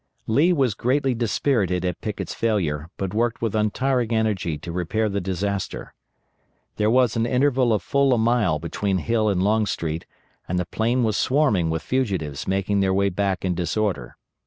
[0.25, 5.21] Lee was greatly dispirited at Pickett's failure, but worked with untiring energy to repair the
[5.21, 5.93] disaster.
[6.77, 10.07] There was an interval of full a mile between Hill and Longstreet,
[10.47, 14.17] and the plain was swarming with fugitives making their way back in disorder.